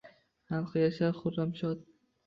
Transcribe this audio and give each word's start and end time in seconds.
Xalqi 0.53 0.81
yashar 0.85 1.15
xurram-shod. 1.21 1.89